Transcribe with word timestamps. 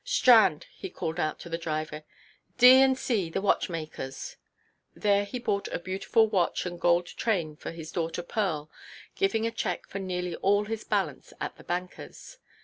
"Strand," 0.03 0.65
he 0.73 0.89
called 0.89 1.19
out 1.19 1.37
to 1.41 1.47
the 1.47 1.59
driver; 1.59 2.03
"D—— 2.57 2.81
and 2.81 2.97
C——ʼs, 2.97 3.33
the 3.33 3.39
watchmakers." 3.43 4.35
There 4.95 5.23
he 5.25 5.37
bought 5.37 5.67
a 5.67 5.77
beautiful 5.77 6.27
watch 6.27 6.65
and 6.65 6.81
gold 6.81 7.05
chain 7.05 7.55
for 7.55 7.69
his 7.69 7.91
daughter 7.91 8.23
Pearl, 8.23 8.71
giving 9.13 9.45
a 9.45 9.51
cheque 9.51 9.85
for 9.87 9.99
nearly 9.99 10.35
all 10.37 10.65
his 10.65 10.83
balance 10.83 11.33
at 11.39 11.55
the 11.57 11.63
bankerʼs. 11.63 12.37